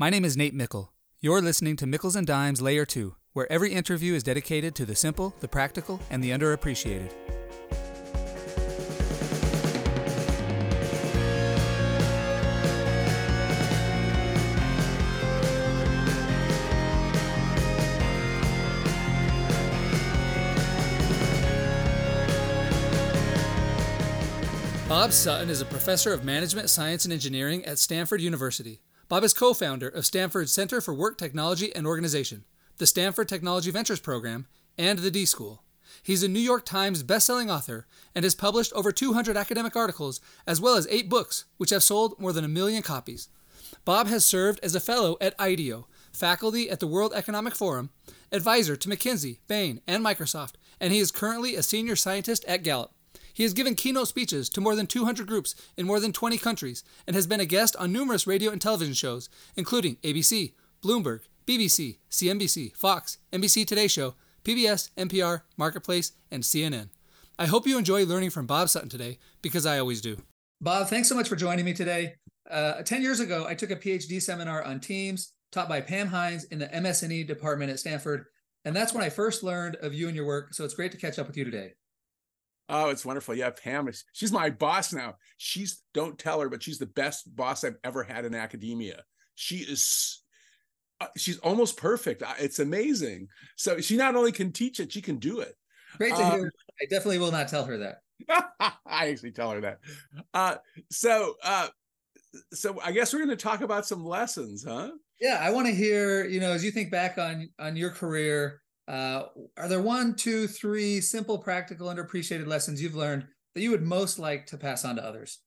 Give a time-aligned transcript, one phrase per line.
[0.00, 0.92] My name is Nate Mickle.
[1.20, 4.94] You're listening to Mickles and Dimes Layer 2, where every interview is dedicated to the
[4.94, 7.12] simple, the practical, and the underappreciated.
[24.88, 28.80] Bob Sutton is a professor of management, science, and engineering at Stanford University.
[29.08, 32.44] Bob is co founder of Stanford's Center for Work Technology and Organization,
[32.76, 35.62] the Stanford Technology Ventures Program, and the D School.
[36.02, 40.60] He's a New York Times bestselling author and has published over 200 academic articles, as
[40.60, 43.30] well as eight books, which have sold more than a million copies.
[43.86, 47.88] Bob has served as a fellow at IDEO, faculty at the World Economic Forum,
[48.30, 52.92] advisor to McKinsey, Bain, and Microsoft, and he is currently a senior scientist at Gallup.
[53.38, 56.82] He has given keynote speeches to more than 200 groups in more than 20 countries
[57.06, 61.98] and has been a guest on numerous radio and television shows, including ABC, Bloomberg, BBC,
[62.10, 66.88] CNBC, Fox, NBC Today Show, PBS, NPR, Marketplace, and CNN.
[67.38, 70.16] I hope you enjoy learning from Bob Sutton today because I always do.
[70.60, 72.16] Bob, thanks so much for joining me today.
[72.50, 76.42] Uh, 10 years ago, I took a PhD seminar on Teams taught by Pam Hinds
[76.46, 78.24] in the MS&E department at Stanford.
[78.64, 80.54] And that's when I first learned of you and your work.
[80.54, 81.74] So it's great to catch up with you today.
[82.68, 83.34] Oh, it's wonderful.
[83.34, 85.14] Yeah, Pam she's my boss now.
[85.38, 89.04] She's don't tell her, but she's the best boss I've ever had in academia.
[89.34, 90.22] She is
[91.00, 92.22] uh, she's almost perfect.
[92.38, 93.28] It's amazing.
[93.56, 95.54] So she not only can teach it, she can do it.
[95.96, 96.52] Great to um, hear.
[96.80, 98.02] I definitely will not tell her that.
[98.86, 99.78] I actually tell her that.
[100.34, 100.56] Uh,
[100.90, 101.68] so uh,
[102.52, 104.90] so I guess we're going to talk about some lessons, huh?
[105.20, 108.60] Yeah, I want to hear, you know, as you think back on on your career,
[108.88, 109.26] uh,
[109.58, 114.18] are there one, two, three simple, practical, underappreciated lessons you've learned that you would most
[114.18, 115.40] like to pass on to others?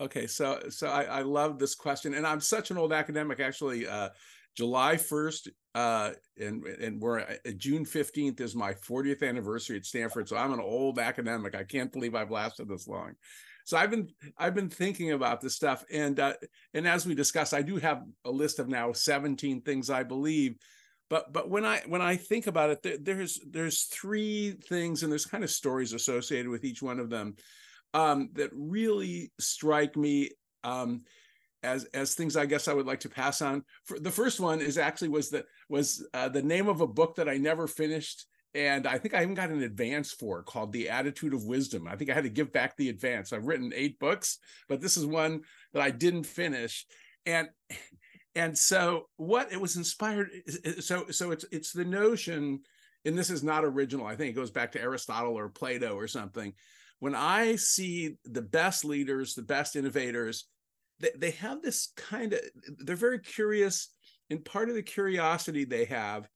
[0.00, 3.40] Okay, so so I, I love this question, and I'm such an old academic.
[3.40, 4.10] Actually, uh,
[4.56, 10.28] July 1st, uh, and and we're uh, June 15th is my 40th anniversary at Stanford.
[10.28, 11.54] So I'm an old academic.
[11.54, 13.14] I can't believe I've lasted this long.
[13.64, 14.08] So I've been
[14.38, 16.34] I've been thinking about this stuff, and uh,
[16.72, 20.56] and as we discussed, I do have a list of now 17 things I believe
[21.10, 25.12] but but when i when i think about it there, there's there's three things and
[25.12, 27.36] there's kind of stories associated with each one of them
[27.94, 30.30] um, that really strike me
[30.64, 31.02] um,
[31.62, 33.62] as as things i guess i would like to pass on.
[33.84, 37.16] For, the first one is actually was the was uh, the name of a book
[37.16, 40.90] that i never finished and i think i even got an advance for called the
[40.90, 41.88] attitude of wisdom.
[41.88, 43.32] I think i had to give back the advance.
[43.32, 44.38] I've written eight books
[44.68, 45.42] but this is one
[45.72, 46.86] that i didn't finish
[47.24, 47.48] and
[48.34, 50.28] and so what it was inspired
[50.80, 52.60] so so it's it's the notion
[53.04, 56.08] and this is not original i think it goes back to aristotle or plato or
[56.08, 56.52] something.
[57.00, 60.46] When i see the best leaders the best innovators
[61.00, 62.40] they, they have this kind of
[62.78, 63.90] they're very curious
[64.30, 66.28] and part of the curiosity they have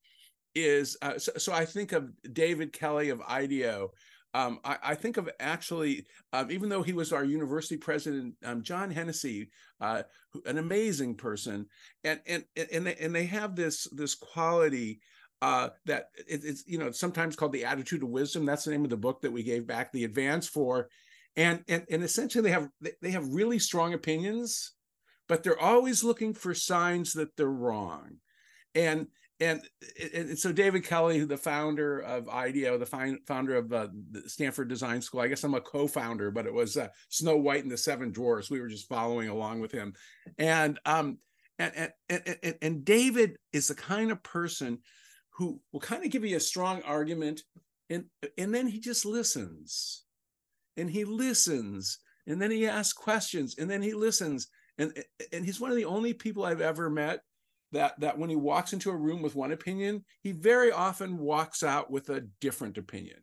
[0.55, 3.89] is uh, so, so i think of david kelley of ideo
[4.35, 8.63] um, I, I, think of actually, um, even though he was our university president, um,
[8.63, 9.51] John Hennessy,
[9.81, 10.03] uh,
[10.45, 11.67] an amazing person,
[12.05, 15.01] and and and they, and they have this this quality
[15.41, 18.45] uh, that it, it's you know sometimes called the attitude of wisdom.
[18.45, 20.89] That's the name of the book that we gave back the advance for,
[21.35, 22.69] and and and essentially they have
[23.01, 24.73] they have really strong opinions,
[25.27, 28.17] but they're always looking for signs that they're wrong,
[28.75, 29.07] and
[29.41, 29.63] and,
[30.13, 35.01] and so David Kelley, the founder of IDEO, the founder of uh, the Stanford Design
[35.01, 38.11] School, I guess I'm a co-founder, but it was uh, Snow White and the Seven
[38.11, 38.51] Dwarfs.
[38.51, 39.95] We were just following along with him,
[40.39, 41.19] and um,
[41.59, 44.79] and and and, and David is the kind of person
[45.31, 47.43] who will kind of give you a strong argument,
[47.91, 48.07] and
[48.37, 50.03] and then he just listens,
[50.77, 54.49] and he listens, and then he asks questions, and then he listens,
[54.79, 54.93] and
[55.33, 57.21] and he's one of the only people I've ever met
[57.73, 61.63] that that when he walks into a room with one opinion, he very often walks
[61.63, 63.19] out with a different opinion.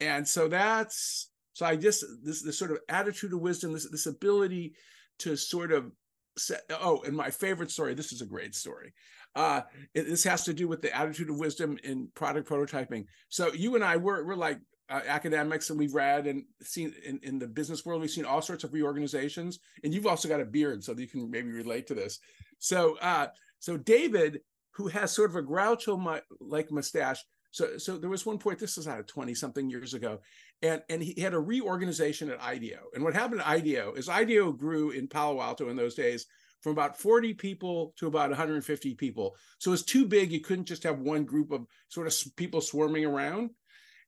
[0.00, 4.06] And so that's so I just this this sort of attitude of wisdom, this this
[4.06, 4.74] ability
[5.20, 5.92] to sort of
[6.36, 8.92] set, oh, and my favorite story, this is a great story.
[9.36, 9.62] Uh,
[9.94, 13.04] it, this has to do with the attitude of wisdom in product prototyping.
[13.28, 14.58] So you and I we're we're like
[14.94, 18.42] uh, academics and we've read and seen in, in the business world we've seen all
[18.42, 21.94] sorts of reorganizations and you've also got a beard so you can maybe relate to
[21.94, 22.20] this
[22.58, 23.26] so uh,
[23.64, 24.40] so David,
[24.72, 28.58] who has sort of a Groucho like mustache, so so there was one point.
[28.58, 30.20] This was out of twenty something years ago,
[30.60, 32.80] and and he had a reorganization at IDEO.
[32.94, 36.26] And what happened at IDEO is IDEO grew in Palo Alto in those days
[36.60, 39.36] from about 40 people to about 150 people.
[39.58, 40.32] So it was too big.
[40.32, 43.50] You couldn't just have one group of sort of people swarming around.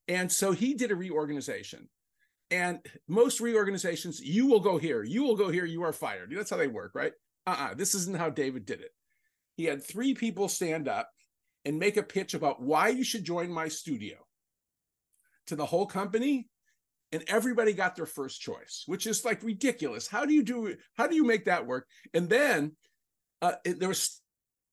[0.09, 1.89] And so he did a reorganization.
[2.51, 6.33] And most reorganizations, you will go here, you will go here, you are fired.
[6.35, 7.13] That's how they work, right?
[7.47, 8.91] uh-uh, this isn't how David did it.
[9.57, 11.09] He had three people stand up
[11.65, 14.17] and make a pitch about why you should join my studio
[15.47, 16.49] to the whole company
[17.13, 21.07] and everybody got their first choice which is like ridiculous how do you do how
[21.07, 22.73] do you make that work and then
[23.43, 24.21] uh, it, there was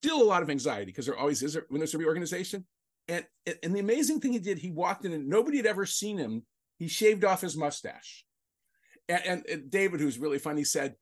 [0.01, 2.65] still a lot of anxiety because there always is when there's a reorganization
[3.07, 3.25] and
[3.63, 6.43] and the amazing thing he did he walked in and nobody had ever seen him
[6.79, 8.25] he shaved off his mustache
[9.09, 10.95] and, and, david who's really funny said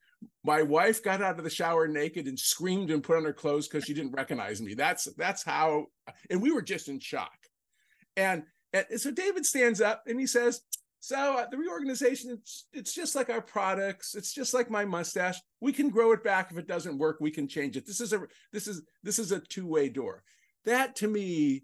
[0.43, 3.67] my wife got out of the shower naked and screamed and put on her clothes
[3.67, 5.85] because she didn't recognize me that's that's how
[6.29, 7.37] and we were just in shock
[8.17, 8.43] and
[8.73, 10.61] and so David stands up and he says,
[10.99, 14.13] so uh, the reorganization, it's, it's just like our products.
[14.13, 15.39] It's just like my mustache.
[15.59, 17.17] We can grow it back if it doesn't work.
[17.19, 17.87] We can change it.
[17.87, 18.21] This is a
[18.53, 20.23] this is this is a two way door.
[20.65, 21.63] That to me,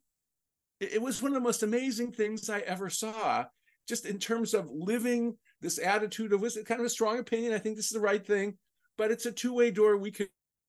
[0.80, 3.46] it, was one of the most amazing things I ever saw.
[3.88, 7.54] Just in terms of living this attitude of was kind of a strong opinion.
[7.54, 8.58] I think this is the right thing,
[8.98, 9.96] but it's a two way door.
[9.98, 10.28] We can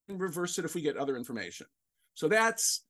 [0.08, 1.66] reverse it if we get other information.
[2.14, 2.84] So that's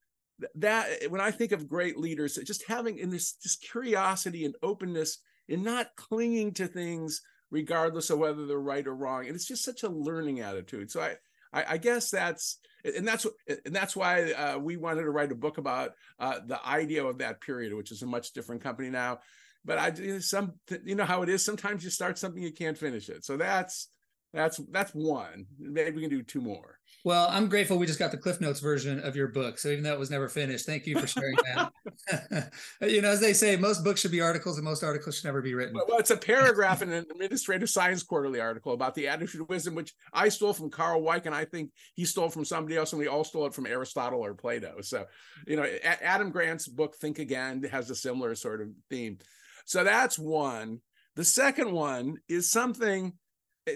[0.57, 5.19] that when I think of great leaders, just having in this just curiosity and openness
[5.49, 9.27] and not clinging to things regardless of whether they're right or wrong.
[9.27, 10.91] And it's just such a learning attitude.
[10.91, 11.15] So I,
[11.53, 15.37] I, I guess that's and that's and that's why uh, we wanted to write a
[15.37, 19.19] book about uh, the IDEO of that period, which is a much different company now.
[19.65, 20.55] But I some
[20.85, 21.45] you know how it is.
[21.45, 23.25] Sometimes you start something you can't finish it.
[23.25, 23.89] So that's
[24.35, 25.47] that's that's one.
[25.59, 26.79] Maybe we can do two more.
[27.05, 29.59] Well, I'm grateful we just got the Cliff Notes version of your book.
[29.59, 32.53] So even though it was never finished, thank you for sharing that.
[32.83, 35.41] you know, as they say, most books should be articles and most articles should never
[35.41, 35.75] be written.
[35.75, 39.75] Well, it's a paragraph in an administrative science quarterly article about the attitude of wisdom,
[39.75, 43.01] which I stole from Carl Weick, and I think he stole from somebody else, and
[43.01, 44.81] we all stole it from Aristotle or Plato.
[44.83, 45.07] So,
[45.47, 49.19] you know, Adam Grant's book, Think Again, has a similar sort of theme.
[49.65, 50.81] So that's one.
[51.15, 53.13] The second one is something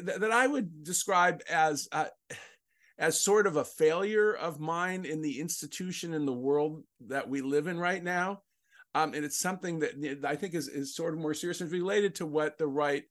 [0.00, 2.06] that I would describe as uh,
[2.98, 7.40] as sort of a failure of mine in the institution in the world that we
[7.40, 8.42] live in right now.
[8.94, 12.14] Um, and it's something that I think is, is sort of more serious and related
[12.16, 13.04] to what the right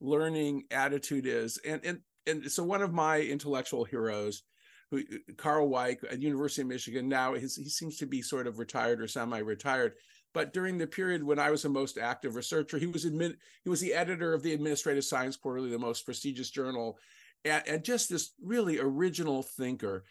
[0.00, 1.58] learning attitude is.
[1.64, 4.42] And, and, and so one of my intellectual heroes,
[4.90, 5.02] who
[5.36, 9.06] Carl Weick at University of Michigan, now he seems to be sort of retired or
[9.06, 9.92] semi-retired.
[10.34, 13.70] But during the period when I was the most active researcher, he was admit, he
[13.70, 16.98] was the editor of the Administrative Science Quarterly, the most prestigious journal
[17.44, 20.04] and, and just this really original thinker.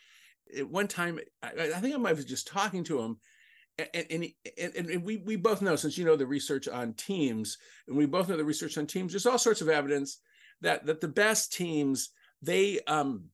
[0.57, 3.17] At one time, I, I think I might was just talking to him,
[3.77, 4.25] and, and,
[4.57, 8.07] and, and, we, we both know since you know the research on teams and we
[8.07, 10.17] both know the research on teams there's all sorts of evidence
[10.61, 12.09] that that the best teams
[12.41, 13.25] they um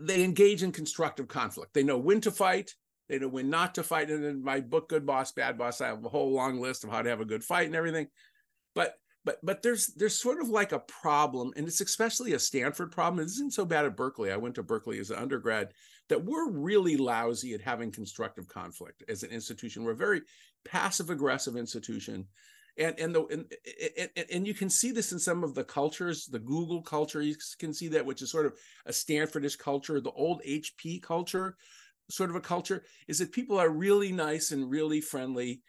[0.00, 2.74] they engage in constructive conflict they know when to fight
[3.08, 4.10] they know when not to fight.
[4.10, 6.90] And in my book good boss bad boss i have a whole long list of
[6.90, 8.08] how to have a good fight and everything.
[8.74, 8.94] But
[9.24, 13.20] but but there's there's sort of like a problem and it's especially a stanford problem.
[13.20, 14.30] It isn't so bad at berkeley.
[14.30, 15.72] I went to berkeley as an undergrad
[16.08, 19.82] that we're really lousy at having constructive conflict as an institution.
[19.82, 20.22] We're a very
[20.64, 22.26] passive aggressive institution.
[22.78, 26.26] And and the and, and, and you can see this in some of the cultures
[26.26, 28.54] the google culture you can see that which is sort of
[28.84, 31.56] a stanfordish culture the old hp culture
[32.10, 35.62] sort of a culture is that people are really nice and really friendly.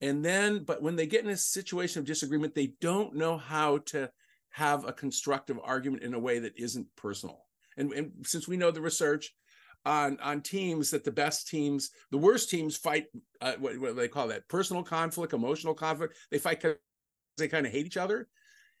[0.00, 3.78] And then but when they get in a situation of disagreement they don't know how
[3.86, 4.10] to
[4.50, 7.44] have a constructive argument in a way that isn't personal.
[7.76, 9.32] And, and since we know the research
[9.84, 13.06] on on teams that the best teams the worst teams fight
[13.40, 16.76] uh, what, what do they call that personal conflict emotional conflict they fight because
[17.36, 18.28] they kind of hate each other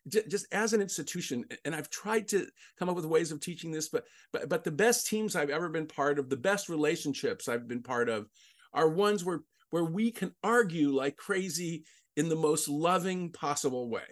[0.06, 2.46] just as an institution and i've tried to
[2.78, 5.68] come up with ways of teaching this but but but the best teams i've ever
[5.68, 8.26] been part of the best relationships i've been part of
[8.72, 9.40] are ones where
[9.70, 11.84] where we can argue like crazy
[12.16, 14.02] in the most loving possible way.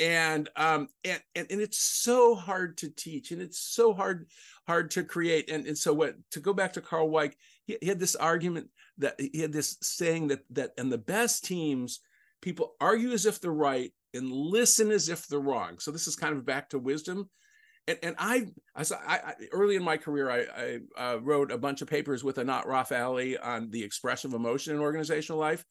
[0.00, 4.26] And um and, and and it's so hard to teach and it's so hard
[4.66, 5.50] hard to create.
[5.50, 7.34] And, and so what to go back to carl weick
[7.64, 11.44] he, he had this argument that he had this saying that that and the best
[11.44, 12.00] teams
[12.42, 15.78] people argue as if they're right and listen as if they're wrong.
[15.78, 17.28] So this is kind of back to wisdom.
[17.86, 21.82] And, and I, I, I, early in my career, I, I uh, wrote a bunch
[21.82, 25.64] of papers with Anat Rafaeli on the expression of emotion in organizational life.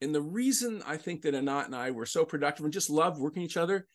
[0.00, 3.20] And the reason I think that Anat and I were so productive and just loved
[3.20, 3.86] working each other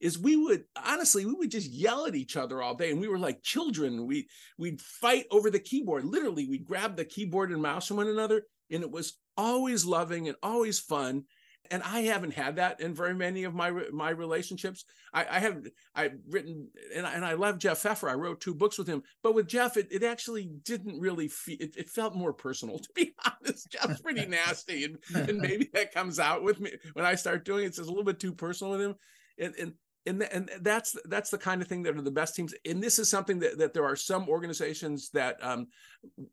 [0.00, 2.90] is we would honestly we would just yell at each other all day.
[2.90, 4.06] And we were like children.
[4.06, 6.04] We we'd fight over the keyboard.
[6.04, 8.42] Literally we'd grab the keyboard and mouse from one another.
[8.70, 11.24] And it was always loving and always fun
[11.70, 14.84] and I haven't had that in very many of my my relationships.
[15.12, 18.08] I, I have I've written and I, and I love Jeff Pfeffer.
[18.08, 21.56] I wrote two books with him, but with Jeff, it, it actually didn't really feel.
[21.60, 23.70] It, it felt more personal, to be honest.
[23.70, 27.64] Jeff's pretty nasty, and, and maybe that comes out with me when I start doing
[27.64, 27.68] it.
[27.68, 28.94] It's a little bit too personal with him,
[29.38, 29.72] and and
[30.06, 32.54] and and that's that's the kind of thing that are the best teams.
[32.68, 35.68] And this is something that that there are some organizations that um,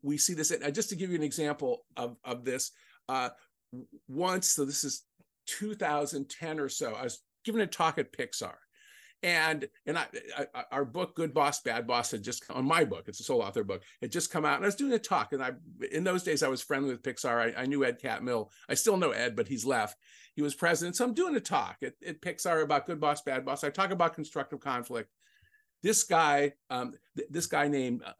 [0.02, 0.50] we see this.
[0.50, 0.72] In.
[0.74, 2.72] Just to give you an example of of this,
[3.08, 3.30] uh,
[4.08, 5.04] once so this is
[5.58, 6.94] 2010 or so.
[6.94, 8.54] I was giving a talk at Pixar,
[9.22, 10.06] and and I,
[10.36, 13.42] I, our book good boss bad boss had just on my book it's a sole
[13.42, 15.32] author book it just come out and i was doing a talk.
[15.32, 15.52] And i
[15.92, 17.54] in those days i was friendly with pixar.
[17.56, 18.48] I, I knew ed catmull.
[18.68, 19.96] I still know ed but he's left.
[20.34, 20.96] He was president.
[20.96, 23.64] So i'm doing a talk at, at pixar about good boss bad boss.
[23.64, 25.10] I talk about constructive conflict.
[25.82, 28.12] This guy um, th- this guy named uh,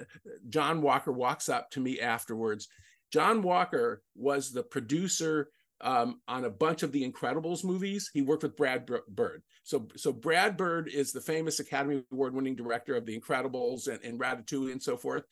[0.49, 2.69] john walker walks up to me afterwards.
[3.13, 5.51] John walker was the producer
[5.83, 8.11] um, on a bunch of the Incredibles movies.
[8.13, 9.43] He worked with Brad Bird.
[9.65, 14.19] So, so Brad Bird is the famous Academy Award-winning director of the Incredibles and, and
[14.19, 15.25] Ratatouille and so forth.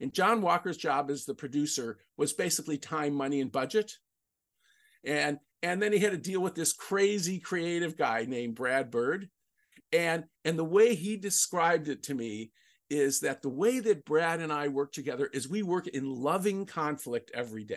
[0.00, 3.92] And John Walker's job as the producer was basically time, money, and budget.
[5.04, 9.28] And and then he had to deal with this crazy creative guy named Brad Bird.
[9.92, 12.52] And and the way he described it to me
[12.88, 16.64] is that the way that Brad and I work together is we work in loving
[16.64, 17.76] conflict every day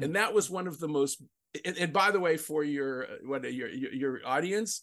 [0.00, 1.22] and that was one of the most
[1.64, 4.82] and, and by the way for your what your your, your audience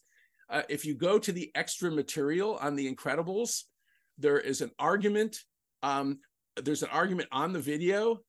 [0.50, 3.64] uh, if you go to the extra material on the incredibles
[4.18, 5.38] there is an argument
[5.82, 6.20] um,
[6.62, 8.20] there's an argument on the video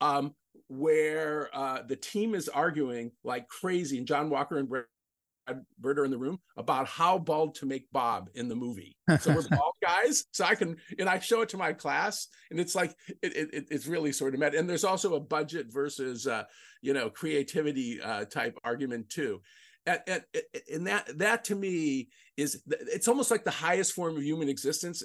[0.00, 0.34] um,
[0.68, 4.68] where uh, the team is arguing like crazy and john walker and
[5.80, 8.96] Birder in the room about how bald to make Bob in the movie.
[9.20, 10.24] So we're bald guys.
[10.32, 13.66] So I can and I show it to my class, and it's like it, it
[13.70, 14.54] it's really sort of met.
[14.54, 16.44] And there's also a budget versus uh,
[16.80, 19.42] you know creativity uh, type argument too.
[19.84, 20.22] And, and,
[20.72, 25.02] and that that to me is it's almost like the highest form of human existence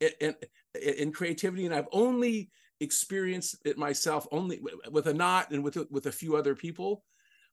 [0.00, 0.34] in, in,
[0.82, 1.64] in creativity.
[1.64, 2.50] And I've only
[2.80, 7.02] experienced it myself only with Anat and with with a few other people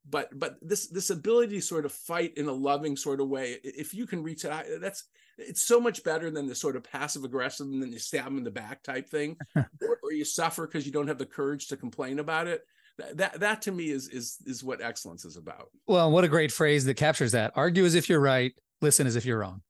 [0.09, 3.57] but but this this ability to sort of fight in a loving sort of way
[3.63, 5.05] if you can reach it that's
[5.37, 8.37] it's so much better than the sort of passive aggressive and then you stab them
[8.37, 11.67] in the back type thing or, or, you suffer because you don't have the courage
[11.67, 12.61] to complain about it
[12.97, 16.27] that, that that to me is is is what excellence is about well what a
[16.27, 19.61] great phrase that captures that argue as if you're right listen as if you're wrong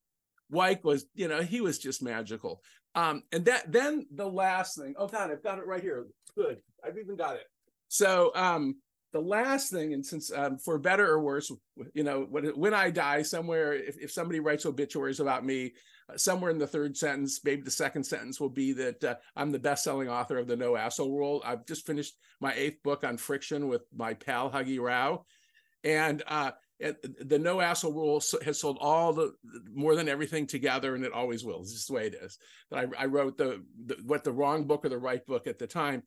[0.53, 2.61] Weick was, you know, he was just magical.
[2.95, 6.05] Um, and that then the last thing, oh God, I've got it right here.
[6.35, 6.61] Good.
[6.85, 7.45] I've even got it.
[7.87, 8.75] So um,
[9.13, 11.51] the last thing, and since um, for better or worse,
[11.93, 15.73] you know, when, I die, somewhere, if, if somebody writes obituaries about me,
[16.09, 19.51] uh, somewhere in the third sentence, maybe the second sentence will be that uh, I'm
[19.51, 21.43] the best-selling author of the No Asshole Rule.
[21.45, 25.25] I've just finished my eighth book on friction with my pal Huggy Rao,
[25.83, 26.51] and uh,
[27.19, 29.33] the No Asshole Rule has sold all the
[29.73, 31.61] more than everything together, and it always will.
[31.61, 32.39] It's just the way it is.
[32.71, 35.59] That I, I wrote the, the what the wrong book or the right book at
[35.59, 36.01] the time,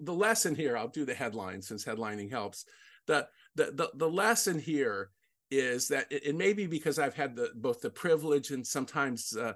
[0.00, 2.64] the lesson here, I'll do the headline since headlining helps.
[3.06, 5.10] The the the, the lesson here
[5.50, 9.36] is that it, it, may be because I've had the both the privilege and sometimes
[9.36, 9.54] uh,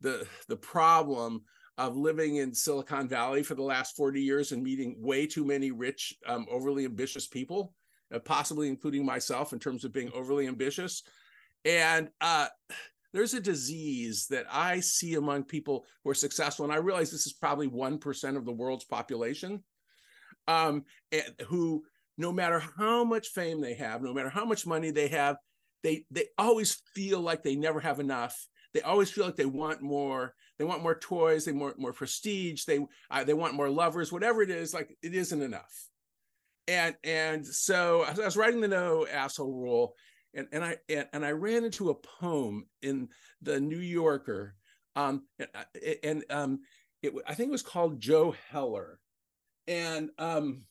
[0.00, 1.42] the the problem
[1.78, 5.70] of living in Silicon Valley for the last 40 years and meeting way too many
[5.70, 7.74] rich, um, overly ambitious people,
[8.14, 11.02] uh, possibly including myself in terms of being overly ambitious.
[11.66, 12.46] And uh,
[13.12, 17.26] there's a disease that I see among people who are successful, and I realize this
[17.26, 19.62] is probably 1% of the world's population
[20.48, 20.84] um,
[21.46, 21.84] who
[22.18, 25.36] no matter how much fame they have, no matter how much money they have,
[25.82, 28.46] they they always feel like they never have enough.
[28.74, 30.34] They always feel like they want more.
[30.58, 31.44] They want more toys.
[31.44, 32.64] They want more prestige.
[32.64, 34.12] They uh, they want more lovers.
[34.12, 35.88] Whatever it is, like it isn't enough.
[36.68, 39.94] And and so I was writing the no asshole rule,
[40.34, 43.08] and and I and, and I ran into a poem in
[43.42, 44.56] the New Yorker,
[44.96, 45.48] um, and,
[46.02, 46.60] and um,
[47.02, 48.98] it I think it was called Joe Heller,
[49.68, 50.62] and um,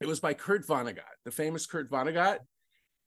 [0.00, 2.38] it was by Kurt Vonnegut, the famous Kurt Vonnegut,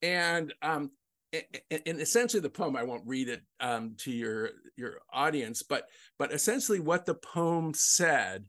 [0.02, 0.92] and um,
[1.34, 2.76] and essentially the poem.
[2.76, 5.86] I won't read it um, to your your audience, but
[6.18, 8.46] but essentially what the poem said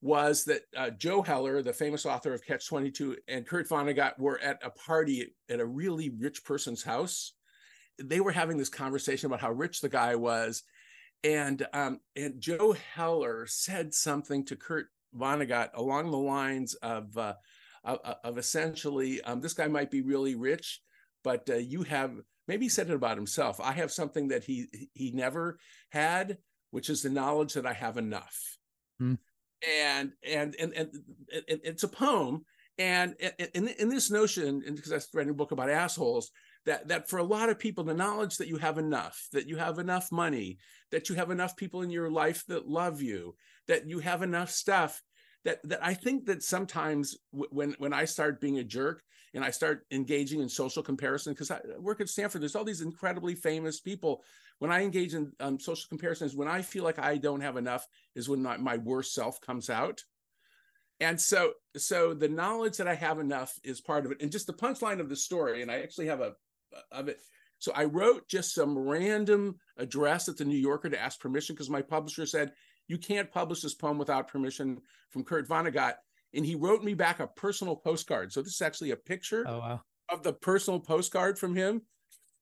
[0.00, 4.18] was that uh, Joe Heller, the famous author of Catch Twenty Two, and Kurt Vonnegut
[4.18, 7.32] were at a party at a really rich person's house.
[8.02, 10.62] They were having this conversation about how rich the guy was,
[11.22, 17.34] and um, and Joe Heller said something to Kurt Vonnegut along the lines of uh,
[17.84, 20.80] of, of, essentially um, this guy might be really rich,
[21.22, 22.12] but uh, you have
[22.48, 23.60] maybe he said it about himself.
[23.60, 25.58] I have something that he he never
[25.90, 26.38] had,
[26.70, 28.58] which is the knowledge that I have enough.
[28.98, 29.14] Hmm.
[29.80, 30.90] And, and and and
[31.48, 32.44] and it's a poem,
[32.78, 33.14] and
[33.54, 36.30] in, in this notion, because I read a book about assholes,
[36.66, 39.56] that that for a lot of people the knowledge that you have enough that you
[39.56, 40.58] have enough money
[40.90, 43.34] that you have enough people in your life that love you
[43.68, 45.02] that you have enough stuff
[45.44, 49.02] that that I think that sometimes w- when when I start being a jerk
[49.34, 52.40] and I start engaging in social comparison because I work at Stanford.
[52.40, 54.22] There's all these incredibly famous people.
[54.60, 57.86] When I engage in um, social comparisons, when I feel like I don't have enough,
[58.14, 60.02] is when my, my worst self comes out.
[61.00, 64.22] And so, so the knowledge that I have enough is part of it.
[64.22, 66.34] And just the punchline of the story, and I actually have a
[66.92, 67.20] of it.
[67.58, 71.70] So I wrote just some random address at the New Yorker to ask permission because
[71.70, 72.52] my publisher said
[72.88, 74.78] you can't publish this poem without permission
[75.10, 75.94] from Kurt Vonnegut
[76.34, 78.32] and he wrote me back a personal postcard.
[78.32, 79.80] So this is actually a picture oh, wow.
[80.10, 81.82] of the personal postcard from him,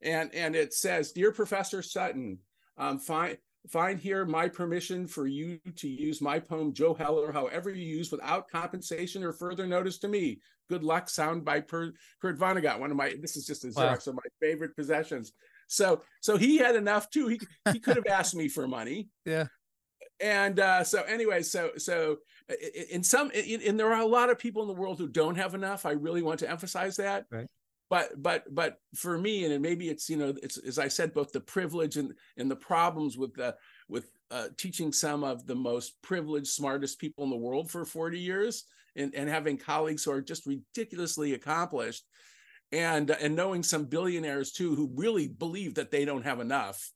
[0.01, 2.39] and and it says, "Dear Professor Sutton,
[2.79, 3.37] um, find
[3.69, 8.11] find here my permission for you to use my poem Joe Heller, however you use,
[8.11, 10.41] without compensation or further notice to me.
[10.69, 12.79] Good luck." Sound by per, Kurt Vonnegut.
[12.79, 14.13] One of my this is just a Xerox wow.
[14.13, 15.33] of my favorite possessions.
[15.69, 17.29] So so he had enough too.
[17.29, 17.41] He
[17.73, 19.09] he could have asked me for money.
[19.25, 19.47] Yeah
[20.23, 22.19] and uh, so anyway so so
[22.91, 25.55] in some and there are a lot of people in the world who don't have
[25.55, 27.49] enough i really want to emphasize that right
[27.93, 31.31] but but but for me and maybe it's you know it's as i said both
[31.31, 33.55] the privilege and and the problems with the
[33.87, 38.19] with uh, teaching some of the most privileged smartest people in the world for 40
[38.19, 38.65] years
[38.97, 42.07] and, and having colleagues who are just ridiculously accomplished
[42.73, 46.91] and and knowing some billionaires too who really believe that they don't have enough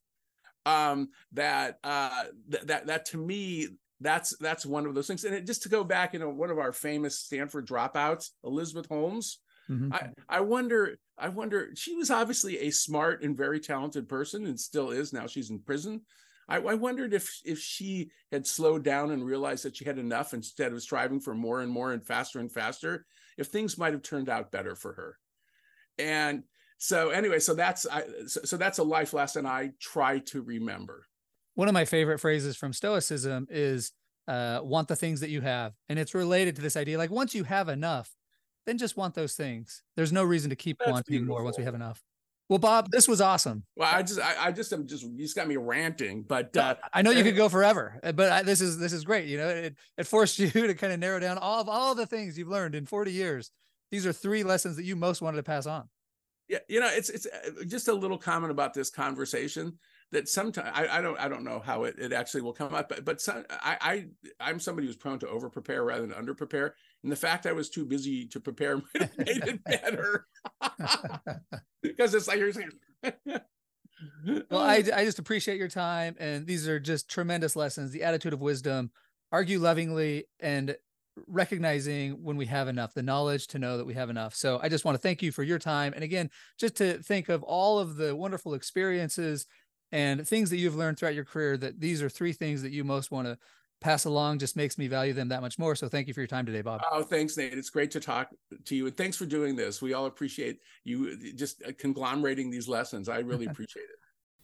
[0.64, 3.68] um, that uh, th- that that to me
[4.00, 5.24] that's that's one of those things.
[5.24, 8.86] And it, just to go back, you know, one of our famous Stanford dropouts, Elizabeth
[8.88, 9.38] Holmes.
[9.70, 9.92] Mm-hmm.
[9.92, 14.58] I, I wonder, I wonder, she was obviously a smart and very talented person and
[14.58, 15.12] still is.
[15.12, 16.02] Now she's in prison.
[16.48, 20.32] I, I wondered if if she had slowed down and realized that she had enough
[20.32, 23.04] instead of striving for more and more and faster and faster,
[23.36, 25.18] if things might have turned out better for her.
[25.98, 26.44] And
[26.78, 31.06] so anyway, so that's I, so, so that's a life lesson I try to remember.
[31.54, 33.92] One of my favorite phrases from Stoicism is
[34.28, 36.98] uh, "want the things that you have," and it's related to this idea.
[36.98, 38.10] Like once you have enough,
[38.66, 39.82] then just want those things.
[39.96, 41.34] There's no reason to keep that's wanting beautiful.
[41.34, 42.02] more once we have enough.
[42.48, 43.64] Well, Bob, this was awesome.
[43.76, 46.22] Well, I just, I, I just, am just, you just got me ranting.
[46.22, 49.04] But uh, I know you could go forever, uh, but I, this is, this is
[49.04, 49.26] great.
[49.26, 52.06] You know, it, it forced you to kind of narrow down all of all the
[52.06, 53.50] things you've learned in 40 years.
[53.90, 55.88] These are three lessons that you most wanted to pass on
[56.48, 59.76] yeah you know it's it's uh, just a little comment about this conversation
[60.12, 62.88] that sometimes I, I don't I don't know how it, it actually will come up,
[62.88, 64.06] but but some, I
[64.40, 67.52] I'm somebody who's prone to over prepare rather than under prepare, and the fact I
[67.52, 70.26] was too busy to prepare might have made it better
[71.82, 72.70] because it's like you're saying.
[74.50, 77.90] well, I I just appreciate your time, and these are just tremendous lessons.
[77.90, 78.92] The attitude of wisdom,
[79.32, 80.76] argue lovingly, and
[81.26, 84.34] recognizing when we have enough, the knowledge to know that we have enough.
[84.34, 85.94] So I just want to thank you for your time.
[85.94, 89.46] And again, just to think of all of the wonderful experiences
[89.92, 92.84] and things that you've learned throughout your career, that these are three things that you
[92.84, 93.38] most want to
[93.80, 95.74] pass along just makes me value them that much more.
[95.74, 96.80] So thank you for your time today, Bob.
[96.90, 97.52] Oh, thanks, Nate.
[97.52, 98.30] It's great to talk
[98.64, 98.86] to you.
[98.86, 99.82] And thanks for doing this.
[99.82, 103.08] We all appreciate you uh, just uh, conglomerating these lessons.
[103.08, 103.96] I really appreciate it.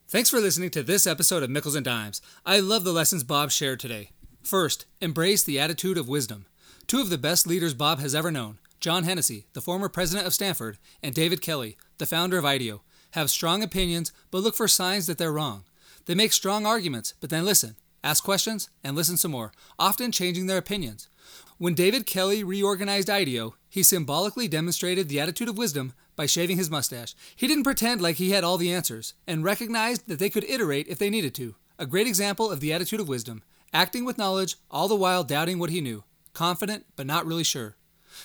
[0.08, 2.20] Thanks for listening to this episode of Mickles and Dimes.
[2.44, 4.10] I love the lessons Bob shared today.
[4.42, 6.46] First, embrace the attitude of wisdom.
[6.86, 10.34] Two of the best leaders Bob has ever known, John Hennessy, the former president of
[10.34, 15.06] Stanford, and David Kelley, the founder of IDEO, have strong opinions but look for signs
[15.06, 15.64] that they're wrong.
[16.06, 20.46] They make strong arguments, but then listen, ask questions, and listen some more, often changing
[20.46, 21.08] their opinions.
[21.58, 26.70] When David Kelley reorganized IDEO, he symbolically demonstrated the attitude of wisdom by shaving his
[26.70, 27.14] mustache.
[27.36, 30.88] He didn't pretend like he had all the answers and recognized that they could iterate
[30.88, 31.54] if they needed to.
[31.78, 35.58] A great example of the attitude of wisdom, acting with knowledge, all the while doubting
[35.58, 37.76] what he knew confident but not really sure.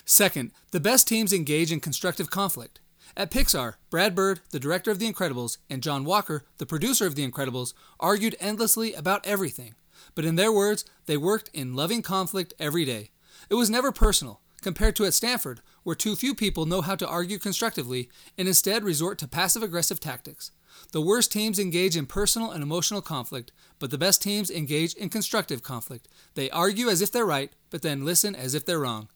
[0.04, 2.80] Second, the best teams engage in constructive conflict.
[3.16, 7.14] At Pixar, Brad Bird, the director of The Incredibles, and John Walker, the producer of
[7.14, 9.74] The Incredibles, argued endlessly about everything.
[10.14, 13.10] But in their words, they worked in loving conflict every day.
[13.50, 17.08] It was never personal, compared to at Stanford, where too few people know how to
[17.08, 20.50] argue constructively and instead resort to passive aggressive tactics.
[20.92, 25.08] The worst teams engage in personal and emotional conflict, but the best teams engage in
[25.08, 26.08] constructive conflict.
[26.34, 29.08] They argue as if they're right, but then listen as if they're wrong.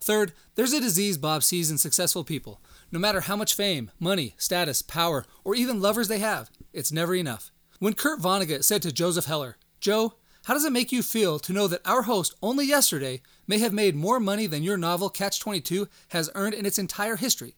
[0.00, 2.60] Third, there's a disease Bob sees in successful people.
[2.90, 7.14] No matter how much fame, money, status, power, or even lovers they have, it's never
[7.14, 7.52] enough.
[7.80, 11.52] When Kurt Vonnegut said to Joseph Heller, Joe, how does it make you feel to
[11.52, 15.38] know that our host only yesterday may have made more money than your novel Catch
[15.40, 17.56] 22 has earned in its entire history?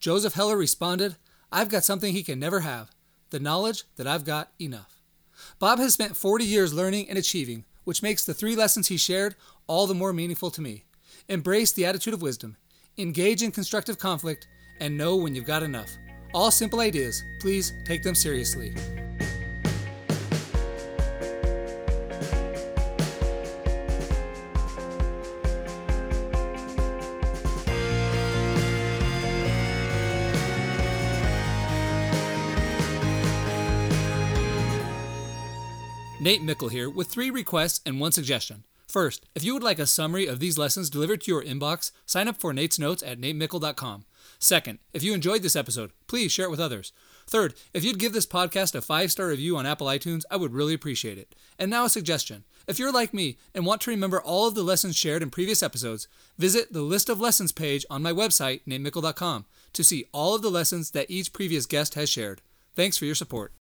[0.00, 1.14] Joseph Heller responded,
[1.52, 2.90] I've got something he can never have
[3.30, 5.00] the knowledge that I've got enough.
[5.58, 9.34] Bob has spent 40 years learning and achieving, which makes the three lessons he shared
[9.66, 10.84] all the more meaningful to me.
[11.28, 12.56] Embrace the attitude of wisdom,
[12.98, 14.46] engage in constructive conflict,
[14.80, 15.96] and know when you've got enough.
[16.32, 18.74] All simple ideas, please take them seriously.
[36.24, 38.64] Nate Mickle here with three requests and one suggestion.
[38.88, 42.28] First, if you would like a summary of these lessons delivered to your inbox, sign
[42.28, 44.06] up for Nate's Notes at natemickle.com.
[44.38, 46.92] Second, if you enjoyed this episode, please share it with others.
[47.26, 50.52] Third, if you'd give this podcast a five star review on Apple iTunes, I would
[50.52, 51.34] really appreciate it.
[51.58, 52.44] And now a suggestion.
[52.66, 55.62] If you're like me and want to remember all of the lessons shared in previous
[55.62, 56.08] episodes,
[56.38, 60.50] visit the list of lessons page on my website, natemickle.com, to see all of the
[60.50, 62.40] lessons that each previous guest has shared.
[62.74, 63.52] Thanks for your support.